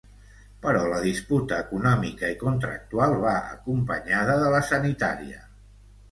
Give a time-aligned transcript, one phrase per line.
[0.61, 5.43] Però la disputa econòmica i contractual va acompanyada de la sanitària.